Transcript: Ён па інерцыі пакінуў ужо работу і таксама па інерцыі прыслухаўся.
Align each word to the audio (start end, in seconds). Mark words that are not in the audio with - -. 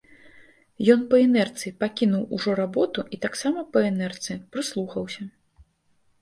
Ён 0.93 1.01
па 1.11 1.19
інерцыі 1.25 1.71
пакінуў 1.83 2.23
ужо 2.37 2.55
работу 2.61 3.05
і 3.17 3.19
таксама 3.27 3.67
па 3.77 3.85
інерцыі 3.91 4.41
прыслухаўся. 4.57 5.23